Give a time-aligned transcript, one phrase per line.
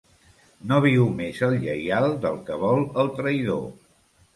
[0.71, 3.67] No viu més el lleial del que vol el traïdor.